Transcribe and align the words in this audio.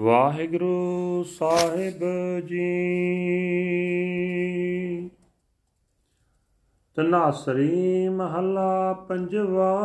ਵਾਹਿਗੁਰੂ 0.00 1.24
ਸਾਹਿਬ 1.38 2.00
ਜੀ। 2.46 2.90
ਤਨਾਸਰੀ 6.95 8.08
ਮਹੱਲਾ 8.08 8.93
ਪੰਜਵਾ। 8.93 9.80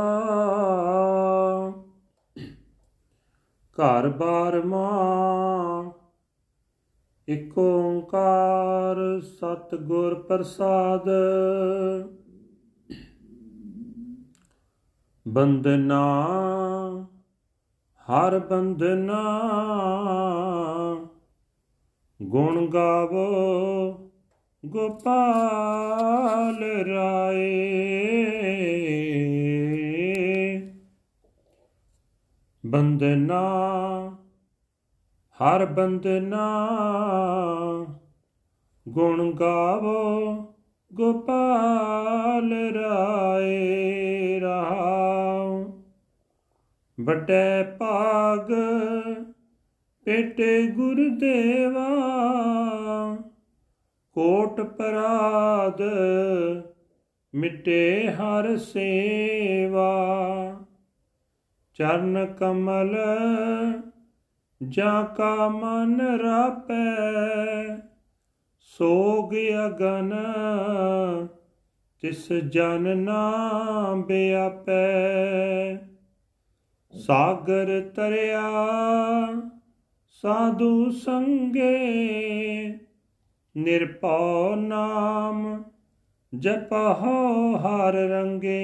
ਘਰ 3.78 4.10
ਬਾਰਵਾਂ 4.10 5.92
ਇਕ 7.28 7.58
ਓੰਕਾਰ 7.58 9.22
ਸਤਿਗੁਰ 9.22 10.16
ਪ੍ਰਸਾਦ। 10.16 11.10
ਬੰਦਨਾ, 15.28 16.28
ਹਰ 18.12 18.40
ਬੰਦਨਾ। 18.40 19.22
ਗੁਣ 22.22 22.68
ਗਾਵੋ, 22.68 23.92
ਗੋਪਾਲ 24.66 26.64
ਰਾਏ। 26.64 27.62
ਬੰਦਨਾ, 32.66 33.42
ਹਰ 35.42 35.66
ਬੰਦਨਾ। 35.66 36.68
ਗੁਣ 38.88 39.32
ਗਾਵੋ, 39.32 40.36
ਗੋਪਾਲ 40.94 42.54
ਰਾਏ। 42.54 43.86
ਰਹਾਉ 44.40 45.05
ਵੱਡੇ 47.06 47.64
ਭਾਗ, 47.80 48.52
ਪੇਟੇ 50.06 50.68
ਗੁਰਦੇਵਾ 50.68 51.88
ਕੋਟ 54.12 54.62
ਪਰਾਦ, 54.62 55.82
ਮਿਟੇ 57.36 58.12
ਹਰ 58.12 58.58
ਸੇਵਾ। 58.58 59.96
ਚਰਨ 61.74 62.26
ਕਮਲ, 62.26 62.98
ਜਾਂ 64.68 65.04
ਕਾ 65.04 65.50
ਮਨ 65.50 66.02
ਰਾਪੈ, 66.02 67.76
ਸੋਗ 68.60 69.34
ਅਗਨ, 69.66 70.14
ਤਿਸ 72.02 72.34
ਜਨ 72.34 72.98
ਨਾਮ 72.98 74.04
ਬਿਆਪੈ। 74.04 75.55
ਸਾਗਰ 76.96 77.82
ਤਰਿਆ, 77.96 78.42
ਸਾਧੂ 80.10 80.92
ਸੰਗੇ, 80.92 82.80
ਨਿਰਭਉ 83.58 84.56
ਨਾਮ, 84.56 85.64
ਜਪਹੁ 86.34 87.58
ਹਰ 87.58 87.94
ਰੰਗੇ, 87.94 88.56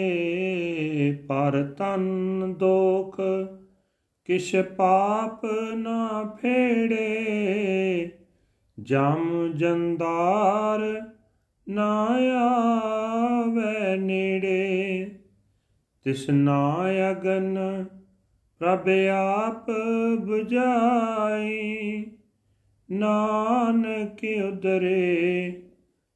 ਪਰ 1.29 1.75
ਤਨ 1.77 2.53
ਦੋਖ, 2.53 3.21
ਕਿਛ 4.25 4.55
ਪਾਪ 4.77 5.45
ਨਾ 5.75 6.23
ਫੇੜੇ, 6.41 8.11
ਜਮ 8.79 9.53
ਜੰਦਾਰ 9.53 11.01
ਨਾ 11.67 12.07
ਆਵੇ 12.37 13.97
ਨੇੜੇ 13.97 15.09
ਤਿਸਨਾ 16.03 16.77
ਅਗਨ 17.11 17.57
ਪ੍ਰਭ 18.61 18.89
ਆਪ 19.13 19.65
부ਝਾਈ 20.29 22.05
ਨਾਨਕ 22.91 24.17
ਉਦਰੇ 24.47 25.61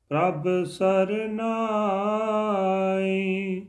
ਪ੍ਰਭ 0.10 0.64
ਸਰਨਾਈ। 0.64 3.62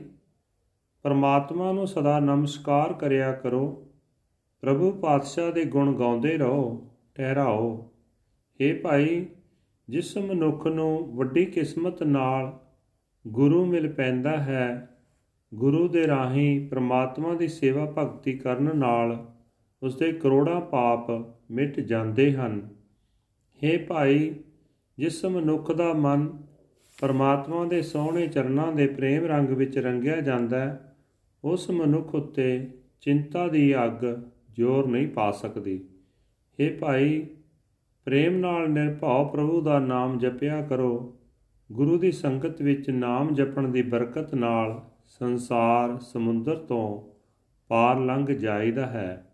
ਪਰਮਾਤਮਾ 1.08 1.72
ਨੂੰ 1.72 1.88
ਸਦਾ 1.88 2.20
ਨਮਸਕਾਰ 2.20 2.94
ਕਰਿਆ 2.94 3.32
ਕਰੋ। 3.32 3.88
ਪ੍ਰਭੂ 4.62 4.92
ਪਾਤਸ਼ਾਹ 4.92 5.52
ਦੇ 5.52 5.66
ਗੁਣ 5.66 5.94
ਗਾਉਂਦੇ 5.94 6.38
ਰਹੋ, 6.38 6.92
ਠਹਿਰਾਓ। 7.16 7.92
हे 8.62 8.82
ਭਾਈ, 8.82 9.26
ਜਿਸ 9.90 10.18
ਮਨੁੱਖ 10.18 10.68
ਨੂੰ 10.68 11.16
ਵੱਡੀ 11.16 11.46
ਕਿਸਮਤ 11.46 12.04
ਨਾਲ 12.04 12.60
ਗੁਰੂ 13.28 13.66
ਮਿਲ 13.66 13.94
ਪੈਂਦਾ 13.94 14.38
ਹੈ, 14.38 14.90
ਗੁਰੂ 15.54 15.88
ਦੇ 15.88 16.08
ਰਾਹੀਂ 16.08 16.70
ਪ੍ਰਮਾਤਮਾ 16.70 17.34
ਦੀ 17.34 17.48
ਸੇਵਾ 17.48 17.94
ਭਗਤੀ 17.98 18.38
ਕਰਨ 18.38 18.78
ਨਾਲ 18.78 19.32
ਉਸ 19.84 19.98
ਦੇ 19.98 20.12
ਕਰੋੜਾਂ 20.12 20.62
ਪਾਪ 20.62 21.10
ਮਿਟ 21.52 21.80
ਜਾਂਦੇ 21.80 22.34
ਹਨ। 22.34 22.70
हे 23.62 23.80
ਭਾਈ, 23.88 24.36
ਜਿਸ 24.98 25.26
ਮਨੁੱਖ 25.26 25.72
ਦਾ 25.72 25.94
ਮਨ 25.94 26.44
ਪਰਮਾਤਮਾ 27.02 27.66
ਦੇ 27.66 27.82
ਸੋਹਣੇ 27.82 28.28
ਚਰਨਾਂ 28.28 28.72
ਦੇ 28.72 28.88
ਪ੍ਰੇਮ 28.88 29.26
ਰੰਗ 29.26 29.50
ਵਿੱਚ 29.50 29.78
ਰੰਗਿਆ 29.78 30.22
ਜਾਂਦਾ 30.22 30.60
ਹੈ 30.60 30.84
ਉਸ 31.44 31.70
ਮਨੁੱਖ 31.70 32.16
ਉੱਤੇ 32.16 32.68
ਚਿੰਤਾ 33.02 33.48
ਦੀ 33.48 33.86
ਅੱਗ 33.86 34.06
ਜ਼ੋਰ 34.54 34.88
ਨਹੀਂ 34.88 35.08
ਪਾ 35.08 35.32
ਸਕਦੀ। 35.32 35.86
हे 36.60 36.78
ਭਾਈ, 36.80 37.28
ਪ੍ਰੇਮ 38.06 38.38
ਨਾਲ 38.38 38.70
ਨਿਰਭਉ 38.70 39.30
ਪ੍ਰਭੂ 39.30 39.62
ਦਾ 39.62 39.80
ਨਾਮ 39.80 40.20
ਜਪਿਆ 40.20 40.62
ਕਰੋ। 40.62 41.20
ਗੁਰੂ 41.72 41.98
ਦੀ 41.98 42.12
ਸੰਗਤ 42.12 42.62
ਵਿੱਚ 42.62 42.90
ਨਾਮ 42.90 43.34
ਜਪਣ 43.34 43.68
ਦੀ 43.68 43.82
ਬਰਕਤ 43.82 44.36
ਨਾਲ 44.36 44.90
ਸੰਸਾਰ 45.06 46.00
ਸਮੁੰਦਰ 46.00 46.56
ਤੋਂ 46.56 47.18
ਪਾਰ 47.68 48.00
ਲੰਘ 48.00 48.26
ਜਾਈਦਾ 48.26 48.86
ਹੈ। 48.86 49.34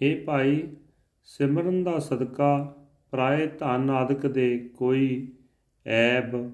हे 0.00 0.24
ਭਾਈ, 0.24 0.68
ਸਿਮਰਨ 1.24 1.84
ਦਾ 1.84 1.98
ਸਦਕਾ 1.98 2.76
ਪਰਾਏ 3.10 3.46
ਧਨ 3.46 3.90
ਆਦਿਕ 3.90 4.26
ਦੇ 4.26 4.70
ਕੋਈ 4.76 5.32
ਐਬ, 5.86 6.50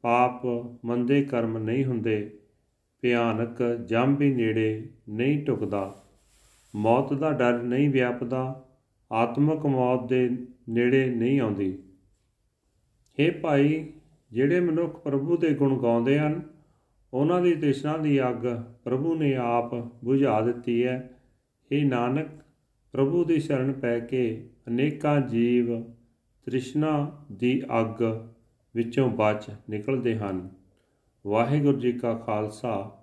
ਪਾਪ, 0.00 0.46
ਮੰਦੇ 0.84 1.22
ਕਰਮ 1.22 1.58
ਨਹੀਂ 1.58 1.84
ਹੁੰਦੇ। 1.84 2.38
ਭਿਆਨਕ 3.06 3.62
ਜਮ 3.62 4.16
ਵੀ 4.16 4.34
ਨੇੜੇ 4.34 4.88
ਨਹੀਂ 5.08 5.44
ਟੁਕਦਾ। 5.44 6.04
ਮੌਤ 6.76 7.12
ਦਾ 7.12 7.32
ਡਰ 7.32 7.62
ਨਹੀਂ 7.62 7.90
ਵਿਆਪਦਾ, 7.90 8.68
ਆਤਮਕ 9.12 9.66
ਮੌਤ 9.66 10.08
ਦੇ 10.08 10.30
ਨੇੜੇ 10.68 11.10
ਨਹੀਂ 11.10 11.40
ਆਉਂਦੀ। 11.40 11.78
हे 13.20 13.34
ਭਾਈ, 13.40 13.92
ਜਿਹੜੇ 14.32 14.60
ਮਨੁੱਖ 14.60 15.02
ਪ੍ਰਭੂ 15.02 15.36
ਦੇ 15.36 15.54
ਗੁਣ 15.54 15.82
ਗਾਉਂਦੇ 15.82 16.18
ਹਨ, 16.18 16.42
ਉਹਨਾਂ 17.14 17.42
ਦੀ 17.42 17.54
ਤ੍ਰਿਸ਼ਨਾ 17.54 17.96
ਦੀ 17.96 18.28
ਅੱਗ 18.28 18.62
ਪ੍ਰਭੂ 18.84 19.14
ਨੇ 19.14 19.34
ਆਪ 19.34 19.74
ਬੁਝਾ 19.74 20.40
ਦਿੱਤੀ 20.40 20.86
ਹੈ। 20.86 21.10
हे 21.72 21.88
ਨਾਨਕ, 21.88 22.26
ਪ੍ਰਭੂ 22.92 23.24
ਦੀ 23.24 23.40
ਸ਼ਰਨ 23.40 23.72
ਪੈ 23.72 24.00
ਕੇ 24.00 24.50
ਅਨੇਕਾਂ 24.68 25.20
ਜੀਵ 25.20 25.82
ਤ੍ਰਿਸ਼ਨਾ 26.44 27.24
ਦੀ 27.32 27.62
ਅੱਗ 27.80 28.02
ਵਿੱਚੋਂ 28.74 29.10
ਬਚ 29.10 29.50
ਨਿਕਲਦੇ 29.70 30.18
ਹਨ। 30.18 30.50
ਵਾਹਿਗੁਰੂ 31.26 31.78
ਜੀ 31.78 31.92
ਕਾ 31.92 32.14
ਖਾਲਸਾ। 32.14 32.95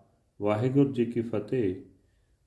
ਵਾਹਿਗੁਰੂ 0.43 0.93
ਜੀ 0.93 1.05
ਕੀ 1.05 1.21
ਫਤਿਹ 1.21 1.75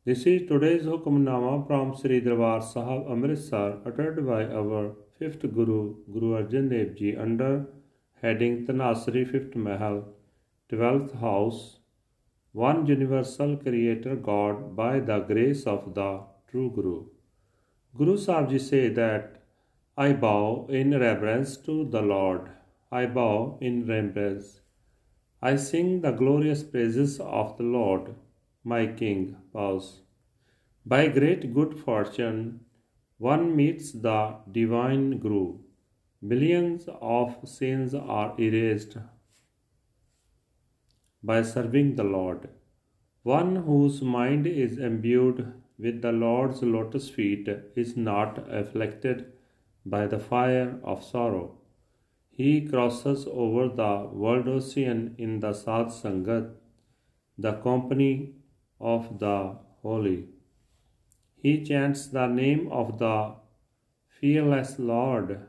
This 0.04 0.26
is 0.26 0.48
today's 0.50 0.86
Hukamnama 0.86 1.68
from 1.68 1.90
Sri 1.96 2.22
Darbar 2.22 2.60
Sahib 2.60 3.10
Amritsar 3.16 3.68
uttered 3.86 4.26
by 4.26 4.46
our 4.46 4.96
fifth 5.20 5.44
Guru, 5.58 5.94
Guru 6.12 6.32
Arjan 6.38 6.72
Dev 6.72 6.96
Ji 6.96 7.16
under 7.16 7.68
heading 8.24 8.66
Tanasri 8.66 9.30
Fifth 9.34 9.56
Mahal, 9.56 10.00
12th 10.72 11.20
House, 11.20 11.78
One 12.54 12.88
Universal 12.88 13.58
Creator 13.58 14.16
God 14.16 14.76
by 14.76 15.00
the 15.00 15.20
grace 15.20 15.68
of 15.68 15.94
the 15.94 16.10
True 16.50 16.72
Guru. 16.72 17.06
Guru 17.96 18.18
Sahib 18.18 18.50
Ji 18.50 18.58
say 18.58 18.90
that 18.90 19.44
I 19.96 20.14
bow 20.14 20.66
in 20.68 21.00
reverence 21.00 21.58
to 21.58 21.86
the 21.86 22.02
Lord. 22.02 22.50
I 22.92 23.06
bow 23.06 23.60
in 23.62 23.86
reverence. 23.86 24.62
I 25.43 25.57
sing 25.57 26.01
the 26.01 26.13
glorious 26.13 26.63
praises 26.63 27.21
of 27.21 27.57
the 27.57 27.63
Lord, 27.63 28.15
my 28.65 28.87
King. 28.87 29.37
Pause. 29.53 30.01
By 30.85 31.09
great 31.09 31.53
good 31.53 31.79
fortune, 31.79 32.61
one 33.19 33.55
meets 33.55 33.93
the 33.93 34.37
divine 34.51 35.19
Guru. 35.19 35.59
Millions 36.23 36.89
of 37.01 37.37
sins 37.45 37.95
are 37.95 38.35
erased 38.39 38.97
by 41.23 41.43
serving 41.43 41.97
the 41.97 42.05
Lord. 42.05 42.49
One 43.23 43.57
whose 43.57 44.01
mind 44.01 44.47
is 44.47 44.79
imbued 44.79 45.53
with 45.79 46.01
the 46.01 46.13
Lord's 46.13 46.63
lotus 46.63 47.11
feet 47.11 47.49
is 47.75 47.97
not 47.97 48.47
afflicted 48.51 49.33
by 49.85 50.07
the 50.07 50.19
fire 50.19 50.79
of 50.83 51.05
sorrow. 51.05 51.59
He 52.39 52.69
crosses 52.69 53.27
over 53.27 53.69
the 53.69 54.11
world 54.13 54.47
ocean 54.47 55.15
in 55.17 55.41
the 55.41 55.53
Sad 55.55 55.87
Sangat, 55.87 56.51
the 57.39 57.53
company 57.67 58.35
of 58.79 59.19
the 59.21 59.57
holy. 59.83 60.29
He 61.37 61.65
chants 61.65 62.09
the 62.09 62.27
name 62.27 62.69
of 62.71 62.99
the 62.99 63.37
fearless 64.21 64.79
Lord 64.79 65.47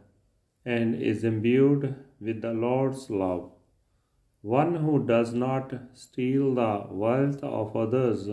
and 0.63 0.95
is 0.95 1.25
imbued 1.25 1.95
with 2.21 2.41
the 2.41 2.53
Lord's 2.53 3.09
love. 3.09 3.51
One 4.41 4.75
who 4.75 5.05
does 5.05 5.33
not 5.33 5.73
steal 5.93 6.55
the 6.55 6.85
wealth 6.89 7.43
of 7.43 7.75
others, 7.75 8.29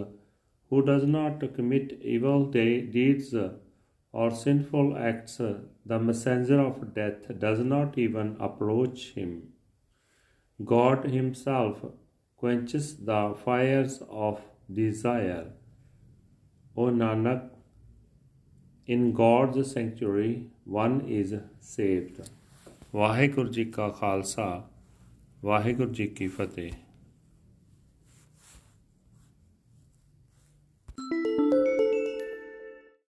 who 0.71 0.85
does 0.85 1.05
not 1.05 1.55
commit 1.55 1.99
evil 2.01 2.47
de- 2.51 2.83
deeds 2.83 3.35
or 4.14 4.32
sinful 4.32 4.98
acts, 4.98 5.38
the 5.86 6.00
messenger 6.00 6.60
of 6.60 6.94
death 6.94 7.28
does 7.40 7.60
not 7.60 7.98
even 7.98 8.36
approach 8.40 9.12
him. 9.16 9.54
God 10.66 11.06
Himself 11.06 11.84
quenches 12.36 12.98
the 12.98 13.36
fires 13.46 14.02
of 14.10 14.42
desire. 14.72 15.52
O 16.76 16.90
Nanak, 16.90 17.50
in 18.88 19.14
God's 19.14 19.72
sanctuary, 19.72 20.50
one 20.66 21.02
is 21.08 21.34
saved. 21.62 22.30
Waheguru 22.94 23.50
ਜੀ 23.50 23.64
ਕਾ 23.66 23.90
ਖਾਲਸਾ 23.90 24.70
ਵਾਹਿਗੁਰੂ 25.46 25.92
ਜੀ 25.94 26.08
ਕੀ 26.08 26.28
ਫਤਿਹ 26.28 26.72